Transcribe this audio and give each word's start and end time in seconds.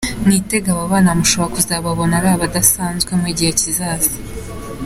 Mwitege 0.25 0.69
aba 0.73 0.91
bana 0.91 1.11
mushobora 1.19 1.53
kuzababona 1.55 2.13
ari 2.19 2.29
abadasanzwe 2.35 3.11
mu 3.21 3.29
gihe 3.37 3.51
kizaza. 3.59 4.11